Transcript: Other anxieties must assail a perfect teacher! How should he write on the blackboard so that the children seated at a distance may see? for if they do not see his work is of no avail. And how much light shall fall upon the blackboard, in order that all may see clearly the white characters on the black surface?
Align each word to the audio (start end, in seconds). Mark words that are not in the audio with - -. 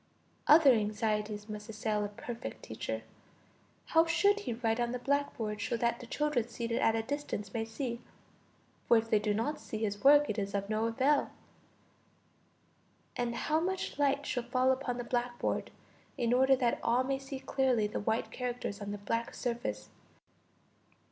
Other 0.47 0.71
anxieties 0.73 1.47
must 1.47 1.69
assail 1.69 2.03
a 2.03 2.07
perfect 2.09 2.63
teacher! 2.63 3.03
How 3.89 4.07
should 4.07 4.39
he 4.39 4.53
write 4.53 4.79
on 4.79 4.93
the 4.93 4.97
blackboard 4.97 5.61
so 5.61 5.77
that 5.77 5.99
the 5.99 6.07
children 6.07 6.47
seated 6.47 6.79
at 6.81 6.95
a 6.95 7.03
distance 7.03 7.53
may 7.53 7.65
see? 7.65 8.01
for 8.87 8.97
if 8.97 9.11
they 9.11 9.19
do 9.19 9.31
not 9.31 9.59
see 9.59 9.77
his 9.77 10.03
work 10.03 10.27
is 10.27 10.55
of 10.55 10.71
no 10.71 10.85
avail. 10.87 11.29
And 13.15 13.35
how 13.35 13.59
much 13.59 13.99
light 13.99 14.25
shall 14.25 14.41
fall 14.41 14.71
upon 14.71 14.97
the 14.97 15.03
blackboard, 15.03 15.69
in 16.17 16.33
order 16.33 16.55
that 16.55 16.79
all 16.81 17.03
may 17.03 17.19
see 17.19 17.39
clearly 17.39 17.85
the 17.85 17.99
white 17.99 18.31
characters 18.31 18.81
on 18.81 18.89
the 18.89 18.97
black 18.97 19.35
surface? 19.35 19.89